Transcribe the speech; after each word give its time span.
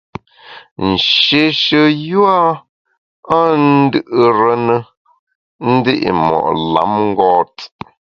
Nshéshe 0.87 1.81
yua 2.09 2.39
a 3.37 3.39
ndù’re 3.67 4.53
ne 4.65 4.77
ndi’ 5.71 5.95
mo’ 6.25 6.37
lamngôt. 6.73 7.55